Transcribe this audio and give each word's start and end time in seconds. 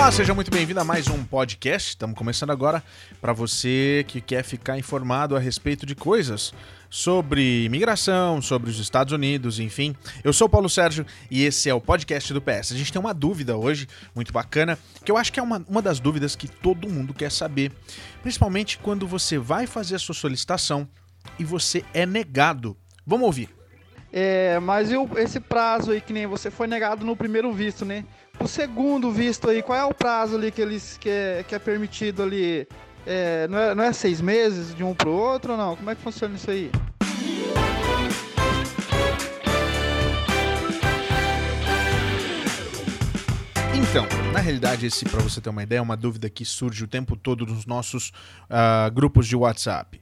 Olá, 0.00 0.10
seja 0.10 0.32
muito 0.32 0.50
bem-vindo 0.50 0.80
a 0.80 0.84
mais 0.84 1.08
um 1.08 1.22
podcast. 1.22 1.90
Estamos 1.90 2.16
começando 2.16 2.48
agora 2.48 2.82
para 3.20 3.34
você 3.34 4.02
que 4.08 4.18
quer 4.18 4.42
ficar 4.42 4.78
informado 4.78 5.36
a 5.36 5.38
respeito 5.38 5.84
de 5.84 5.94
coisas 5.94 6.54
sobre 6.88 7.66
imigração, 7.66 8.40
sobre 8.40 8.70
os 8.70 8.78
Estados 8.78 9.12
Unidos, 9.12 9.60
enfim. 9.60 9.94
Eu 10.24 10.32
sou 10.32 10.46
o 10.46 10.50
Paulo 10.50 10.70
Sérgio 10.70 11.04
e 11.30 11.44
esse 11.44 11.68
é 11.68 11.74
o 11.74 11.82
podcast 11.82 12.32
do 12.32 12.40
PS. 12.40 12.72
A 12.72 12.76
gente 12.76 12.90
tem 12.90 12.98
uma 12.98 13.12
dúvida 13.12 13.58
hoje, 13.58 13.86
muito 14.14 14.32
bacana, 14.32 14.78
que 15.04 15.12
eu 15.12 15.18
acho 15.18 15.30
que 15.30 15.38
é 15.38 15.42
uma, 15.42 15.62
uma 15.68 15.82
das 15.82 16.00
dúvidas 16.00 16.34
que 16.34 16.48
todo 16.48 16.88
mundo 16.88 17.12
quer 17.12 17.30
saber, 17.30 17.70
principalmente 18.22 18.78
quando 18.78 19.06
você 19.06 19.36
vai 19.36 19.66
fazer 19.66 19.96
a 19.96 19.98
sua 19.98 20.14
solicitação 20.14 20.88
e 21.38 21.44
você 21.44 21.84
é 21.92 22.06
negado. 22.06 22.74
Vamos 23.06 23.26
ouvir. 23.26 23.59
É, 24.12 24.58
mas 24.58 24.90
eu, 24.90 25.08
esse 25.16 25.38
prazo 25.38 25.92
aí 25.92 26.00
que 26.00 26.12
nem 26.12 26.26
você 26.26 26.50
foi 26.50 26.66
negado 26.66 27.04
no 27.04 27.16
primeiro 27.16 27.52
visto, 27.52 27.84
né? 27.84 28.04
O 28.40 28.48
segundo 28.48 29.10
visto 29.12 29.48
aí, 29.48 29.62
qual 29.62 29.78
é 29.78 29.84
o 29.84 29.94
prazo 29.94 30.36
ali 30.36 30.50
que 30.50 30.60
eles 30.60 30.96
que 30.98 31.08
é, 31.08 31.44
que 31.46 31.54
é 31.54 31.58
permitido 31.58 32.22
ali? 32.22 32.66
É, 33.06 33.46
não, 33.48 33.58
é, 33.58 33.74
não 33.74 33.84
é 33.84 33.92
seis 33.92 34.20
meses 34.20 34.74
de 34.74 34.82
um 34.82 34.94
pro 34.94 35.12
outro 35.12 35.52
ou 35.52 35.58
não? 35.58 35.76
Como 35.76 35.90
é 35.90 35.94
que 35.94 36.02
funciona 36.02 36.34
isso 36.34 36.50
aí? 36.50 36.70
Então, 43.90 44.06
na 44.32 44.38
realidade, 44.38 44.86
esse, 44.86 45.04
para 45.04 45.20
você 45.20 45.40
ter 45.40 45.50
uma 45.50 45.64
ideia, 45.64 45.80
é 45.80 45.82
uma 45.82 45.96
dúvida 45.96 46.30
que 46.30 46.44
surge 46.44 46.84
o 46.84 46.86
tempo 46.86 47.16
todo 47.16 47.44
nos 47.44 47.66
nossos 47.66 48.10
uh, 48.48 48.90
grupos 48.92 49.26
de 49.26 49.34
WhatsApp. 49.34 50.00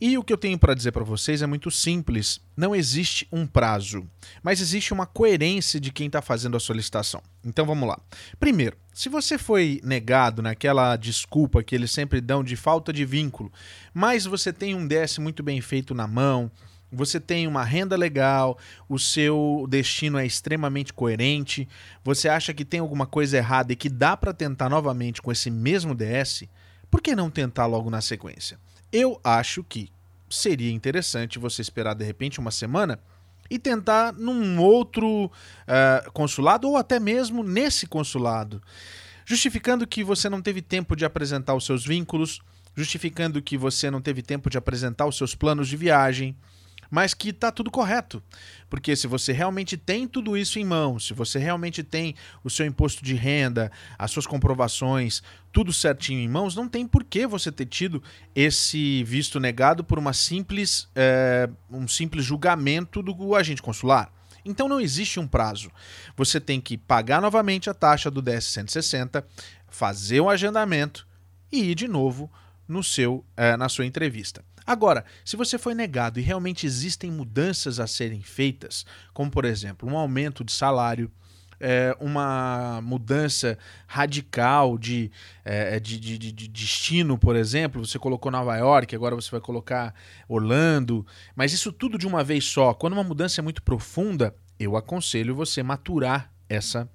E 0.00 0.18
o 0.18 0.22
que 0.22 0.32
eu 0.32 0.36
tenho 0.36 0.58
para 0.58 0.74
dizer 0.74 0.92
para 0.92 1.04
vocês 1.04 1.40
é 1.40 1.46
muito 1.46 1.70
simples. 1.70 2.40
Não 2.56 2.74
existe 2.74 3.26
um 3.32 3.46
prazo, 3.46 4.08
mas 4.42 4.60
existe 4.60 4.92
uma 4.92 5.06
coerência 5.06 5.80
de 5.80 5.92
quem 5.92 6.08
está 6.08 6.20
fazendo 6.20 6.56
a 6.56 6.60
solicitação. 6.60 7.22
Então 7.44 7.64
vamos 7.64 7.88
lá. 7.88 7.98
Primeiro, 8.38 8.76
se 8.92 9.08
você 9.08 9.38
foi 9.38 9.80
negado 9.82 10.42
naquela 10.42 10.96
desculpa 10.96 11.62
que 11.62 11.74
eles 11.74 11.90
sempre 11.90 12.20
dão 12.20 12.44
de 12.44 12.56
falta 12.56 12.92
de 12.92 13.04
vínculo, 13.04 13.52
mas 13.92 14.24
você 14.24 14.52
tem 14.52 14.74
um 14.74 14.86
DS 14.86 15.18
muito 15.18 15.42
bem 15.42 15.60
feito 15.60 15.94
na 15.94 16.06
mão, 16.06 16.50
você 16.94 17.18
tem 17.18 17.46
uma 17.46 17.64
renda 17.64 17.96
legal, 17.96 18.58
o 18.88 18.98
seu 18.98 19.66
destino 19.68 20.18
é 20.18 20.24
extremamente 20.24 20.92
coerente, 20.92 21.68
você 22.04 22.28
acha 22.28 22.54
que 22.54 22.64
tem 22.64 22.80
alguma 22.80 23.06
coisa 23.06 23.36
errada 23.36 23.72
e 23.72 23.76
que 23.76 23.88
dá 23.88 24.16
para 24.16 24.32
tentar 24.32 24.68
novamente 24.68 25.20
com 25.20 25.32
esse 25.32 25.50
mesmo 25.50 25.94
DS, 25.94 26.44
por 26.94 27.02
que 27.02 27.16
não 27.16 27.28
tentar 27.28 27.66
logo 27.66 27.90
na 27.90 28.00
sequência? 28.00 28.56
Eu 28.92 29.20
acho 29.24 29.64
que 29.64 29.90
seria 30.30 30.70
interessante 30.70 31.40
você 31.40 31.60
esperar 31.60 31.92
de 31.92 32.04
repente 32.04 32.38
uma 32.38 32.52
semana 32.52 33.00
e 33.50 33.58
tentar 33.58 34.12
num 34.12 34.60
outro 34.60 35.24
uh, 35.24 36.12
consulado 36.12 36.68
ou 36.68 36.76
até 36.76 37.00
mesmo 37.00 37.42
nesse 37.42 37.84
consulado, 37.84 38.62
justificando 39.24 39.88
que 39.88 40.04
você 40.04 40.28
não 40.28 40.40
teve 40.40 40.62
tempo 40.62 40.94
de 40.94 41.04
apresentar 41.04 41.56
os 41.56 41.66
seus 41.66 41.84
vínculos, 41.84 42.40
justificando 42.76 43.42
que 43.42 43.58
você 43.58 43.90
não 43.90 44.00
teve 44.00 44.22
tempo 44.22 44.48
de 44.48 44.56
apresentar 44.56 45.04
os 45.04 45.16
seus 45.16 45.34
planos 45.34 45.66
de 45.66 45.76
viagem, 45.76 46.36
mas 46.94 47.12
que 47.12 47.30
está 47.30 47.50
tudo 47.50 47.72
correto. 47.72 48.22
Porque 48.70 48.94
se 48.94 49.08
você 49.08 49.32
realmente 49.32 49.76
tem 49.76 50.06
tudo 50.06 50.36
isso 50.36 50.60
em 50.60 50.64
mãos, 50.64 51.08
se 51.08 51.12
você 51.12 51.40
realmente 51.40 51.82
tem 51.82 52.14
o 52.44 52.48
seu 52.48 52.64
imposto 52.64 53.04
de 53.04 53.14
renda, 53.14 53.72
as 53.98 54.12
suas 54.12 54.28
comprovações, 54.28 55.20
tudo 55.52 55.72
certinho 55.72 56.20
em 56.20 56.28
mãos, 56.28 56.54
não 56.54 56.68
tem 56.68 56.86
por 56.86 57.02
que 57.02 57.26
você 57.26 57.50
ter 57.50 57.66
tido 57.66 58.00
esse 58.32 59.02
visto 59.02 59.40
negado 59.40 59.82
por 59.82 59.98
uma 59.98 60.12
simples, 60.12 60.88
é, 60.94 61.50
um 61.68 61.88
simples 61.88 62.24
julgamento 62.24 63.02
do 63.02 63.34
agente 63.34 63.60
consular. 63.60 64.12
Então 64.44 64.68
não 64.68 64.80
existe 64.80 65.18
um 65.18 65.26
prazo. 65.26 65.72
Você 66.16 66.38
tem 66.38 66.60
que 66.60 66.78
pagar 66.78 67.20
novamente 67.20 67.68
a 67.68 67.74
taxa 67.74 68.08
do 68.08 68.22
DS 68.22 68.44
160, 68.44 69.26
fazer 69.68 70.20
um 70.20 70.30
agendamento 70.30 71.08
e 71.50 71.72
ir 71.72 71.74
de 71.74 71.88
novo 71.88 72.30
no 72.68 72.84
seu, 72.84 73.24
é, 73.36 73.56
na 73.56 73.68
sua 73.68 73.84
entrevista. 73.84 74.44
Agora, 74.66 75.04
se 75.24 75.36
você 75.36 75.58
foi 75.58 75.74
negado 75.74 76.18
e 76.18 76.22
realmente 76.22 76.66
existem 76.66 77.10
mudanças 77.10 77.78
a 77.78 77.86
serem 77.86 78.22
feitas, 78.22 78.86
como 79.12 79.30
por 79.30 79.44
exemplo 79.44 79.88
um 79.88 79.96
aumento 79.96 80.42
de 80.42 80.52
salário, 80.52 81.10
é, 81.60 81.96
uma 82.00 82.80
mudança 82.82 83.56
radical 83.86 84.76
de, 84.76 85.10
é, 85.44 85.78
de, 85.78 85.98
de, 85.98 86.18
de, 86.18 86.48
destino, 86.48 87.16
por 87.16 87.36
exemplo, 87.36 87.86
você 87.86 87.98
colocou 87.98 88.30
Nova 88.30 88.56
York, 88.56 88.94
agora 88.94 89.14
você 89.14 89.30
vai 89.30 89.40
colocar 89.40 89.94
Orlando, 90.28 91.06
mas 91.34 91.52
isso 91.52 91.72
tudo 91.72 91.96
de 91.96 92.06
uma 92.06 92.24
vez 92.24 92.44
só. 92.44 92.74
Quando 92.74 92.94
uma 92.94 93.04
mudança 93.04 93.40
é 93.40 93.42
muito 93.42 93.62
profunda, 93.62 94.34
eu 94.58 94.76
aconselho 94.76 95.34
você 95.34 95.62
maturar 95.62 96.30
essa 96.48 96.88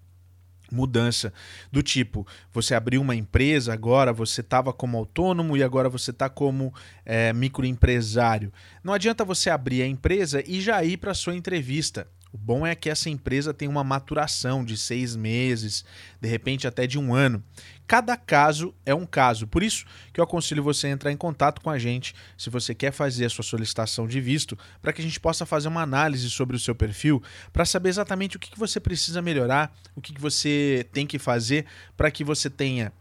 mudança 0.72 1.34
do 1.72 1.82
tipo 1.82 2.26
você 2.52 2.76
abriu 2.76 3.02
uma 3.02 3.16
empresa 3.16 3.74
agora 3.74 4.14
você 4.14 4.42
estava 4.42 4.72
como 4.74 4.98
autônomo 4.98 5.56
e 5.56 5.64
agora 5.64 5.90
você 5.90 6.12
está 6.12 6.30
como 6.30 6.74
é, 7.06 7.34
microempresário. 7.34 8.52
Não 8.84 8.94
adianta 8.94 9.26
você 9.26 9.50
abrir 9.50 9.82
a 9.82 9.88
empresa 9.88 10.44
e 10.46 10.62
já 10.62 10.84
ir 10.84 10.98
para 10.98 11.14
sua 11.14 11.36
entrevista 11.36 12.08
o 12.32 12.38
bom 12.38 12.66
é 12.66 12.76
que 12.76 12.90
essa 12.90 13.10
empresa 13.10 13.54
tem 13.54 13.68
uma 13.68 13.84
maturação 13.84 14.64
de 14.64 14.78
seis 14.78 15.16
meses, 15.16 15.84
de 16.22 16.30
repente 16.30 16.68
até 16.68 16.86
de 16.86 17.00
um 17.00 17.14
ano. 17.14 17.44
Cada 17.88 18.16
caso 18.16 18.74
é 18.86 18.94
um 18.94 19.06
caso. 19.06 19.48
Por 19.48 19.64
isso 19.64 19.84
que 20.14 20.20
eu 20.20 20.24
aconselho 20.24 20.62
você 20.62 20.86
a 20.86 20.92
entrar 20.92 21.12
em 21.12 21.18
contato 21.18 21.60
com 21.60 21.72
a 21.72 21.80
gente 21.80 22.14
se 22.38 22.52
você 22.52 22.76
quer 22.76 22.92
fazer 22.92 23.26
a 23.26 23.30
sua 23.30 23.44
solicitação 23.44 24.08
de 24.08 24.22
visto, 24.22 24.56
para 24.80 24.94
que 24.94 25.02
a 25.02 25.04
gente 25.04 25.20
possa 25.20 25.44
fazer 25.44 25.68
uma 25.68 25.82
análise 25.82 26.30
sobre 26.30 26.56
o 26.56 26.60
seu 26.60 26.76
perfil, 26.76 27.22
para 27.52 27.66
saber 27.66 27.90
exatamente 27.90 28.38
o 28.38 28.40
que 28.40 28.58
você 28.60 28.80
precisa 28.80 29.24
melhorar, 29.24 29.76
o 29.96 30.02
que 30.02 30.14
você 30.20 30.88
tem 30.94 31.08
que 31.08 31.18
fazer 31.18 31.66
para 31.98 32.12
que 32.12 32.24
você 32.24 32.48
tenha 32.48 32.94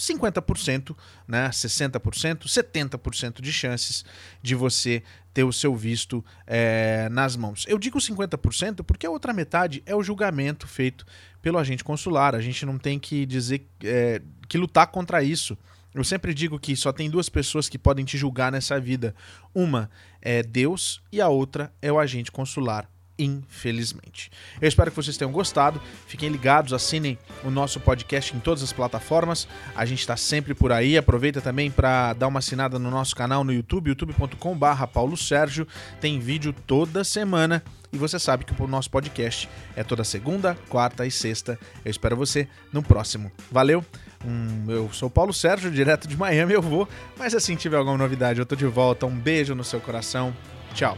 50%, 0.00 0.96
né, 1.28 1.50
60%, 1.50 2.46
70% 2.46 3.40
de 3.40 3.52
chances 3.52 4.04
de 4.42 4.54
você 4.54 5.02
ter 5.32 5.44
o 5.44 5.52
seu 5.52 5.76
visto 5.76 6.24
é, 6.46 7.08
nas 7.10 7.36
mãos. 7.36 7.64
Eu 7.68 7.78
digo 7.78 7.98
50% 7.98 8.82
porque 8.82 9.06
a 9.06 9.10
outra 9.10 9.32
metade 9.32 9.82
é 9.84 9.94
o 9.94 10.02
julgamento 10.02 10.66
feito 10.66 11.04
pelo 11.42 11.58
agente 11.58 11.84
consular. 11.84 12.34
A 12.34 12.40
gente 12.40 12.64
não 12.64 12.78
tem 12.78 12.98
que 12.98 13.26
dizer 13.26 13.66
é, 13.84 14.20
que 14.48 14.58
lutar 14.58 14.86
contra 14.88 15.22
isso. 15.22 15.56
Eu 15.94 16.04
sempre 16.04 16.32
digo 16.32 16.58
que 16.58 16.74
só 16.74 16.92
tem 16.92 17.10
duas 17.10 17.28
pessoas 17.28 17.68
que 17.68 17.78
podem 17.78 18.04
te 18.04 18.16
julgar 18.16 18.50
nessa 18.50 18.80
vida. 18.80 19.14
Uma 19.54 19.90
é 20.22 20.42
Deus 20.42 21.02
e 21.12 21.20
a 21.20 21.28
outra 21.28 21.72
é 21.82 21.92
o 21.92 21.98
agente 21.98 22.32
consular 22.32 22.88
infelizmente. 23.22 24.30
Eu 24.60 24.68
espero 24.68 24.90
que 24.90 24.96
vocês 24.96 25.16
tenham 25.16 25.30
gostado. 25.30 25.80
Fiquem 26.06 26.30
ligados, 26.30 26.72
assinem 26.72 27.18
o 27.44 27.50
nosso 27.50 27.78
podcast 27.80 28.34
em 28.34 28.40
todas 28.40 28.62
as 28.62 28.72
plataformas. 28.72 29.46
A 29.74 29.84
gente 29.84 30.00
está 30.00 30.16
sempre 30.16 30.54
por 30.54 30.72
aí. 30.72 30.96
Aproveita 30.96 31.40
também 31.40 31.70
para 31.70 32.12
dar 32.14 32.28
uma 32.28 32.38
assinada 32.38 32.78
no 32.78 32.90
nosso 32.90 33.14
canal 33.14 33.44
no 33.44 33.52
YouTube, 33.52 33.88
youtube.com/barra 33.88 34.86
Paulo 34.86 35.16
Sérgio. 35.16 35.66
Tem 36.00 36.18
vídeo 36.18 36.54
toda 36.66 37.04
semana. 37.04 37.62
E 37.92 37.98
você 37.98 38.18
sabe 38.20 38.44
que 38.44 38.62
o 38.62 38.66
nosso 38.68 38.88
podcast 38.88 39.48
é 39.74 39.82
toda 39.82 40.04
segunda, 40.04 40.56
quarta 40.68 41.04
e 41.04 41.10
sexta. 41.10 41.58
Eu 41.84 41.90
espero 41.90 42.16
você 42.16 42.48
no 42.72 42.82
próximo. 42.82 43.32
Valeu! 43.50 43.84
Um, 44.24 44.70
eu 44.70 44.90
sou 44.92 45.10
Paulo 45.10 45.32
Sérgio, 45.32 45.70
direto 45.70 46.06
de 46.06 46.16
Miami 46.16 46.52
eu 46.52 46.62
vou. 46.62 46.88
Mas 47.18 47.34
assim 47.34 47.56
tiver 47.56 47.78
alguma 47.78 47.98
novidade, 47.98 48.38
eu 48.38 48.46
tô 48.46 48.54
de 48.54 48.66
volta. 48.66 49.06
Um 49.06 49.16
beijo 49.16 49.54
no 49.54 49.64
seu 49.64 49.80
coração. 49.80 50.34
Tchau! 50.72 50.96